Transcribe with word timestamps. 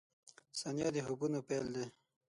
•ثانیه 0.59 0.89
د 0.93 0.97
خوبونو 1.05 1.39
پیل 1.47 1.65
دی. 1.75 1.85